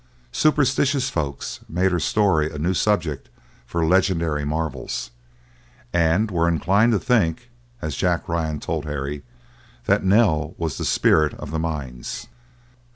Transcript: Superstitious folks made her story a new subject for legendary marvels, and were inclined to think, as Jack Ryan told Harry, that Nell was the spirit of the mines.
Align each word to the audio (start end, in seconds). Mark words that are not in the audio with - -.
Superstitious 0.31 1.11
folks 1.11 1.59
made 1.69 1.91
her 1.91 1.99
story 1.99 2.49
a 2.49 2.57
new 2.57 2.73
subject 2.73 3.29
for 3.67 3.85
legendary 3.85 4.43
marvels, 4.43 5.11
and 5.93 6.31
were 6.31 6.47
inclined 6.47 6.91
to 6.93 6.99
think, 6.99 7.51
as 7.83 7.95
Jack 7.95 8.27
Ryan 8.27 8.59
told 8.59 8.85
Harry, 8.85 9.21
that 9.85 10.03
Nell 10.03 10.55
was 10.57 10.79
the 10.79 10.85
spirit 10.85 11.35
of 11.35 11.51
the 11.51 11.59
mines. 11.59 12.25